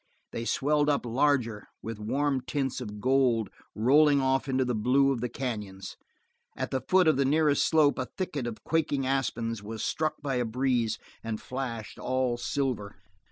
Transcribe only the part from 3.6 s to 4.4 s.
rolling